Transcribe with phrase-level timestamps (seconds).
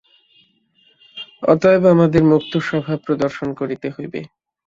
[1.43, 4.19] অতএব আমাদের মুক্ত-স্বভাব প্রদর্শন করিতে হইবে।